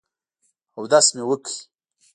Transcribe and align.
اودس 0.77 1.07
مې 1.15 1.23
وکړ. 1.29 1.51